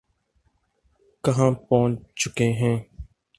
[1.23, 2.77] کہاں پہنچ چکے ہیں۔